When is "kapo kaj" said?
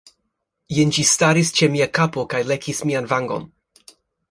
1.99-2.41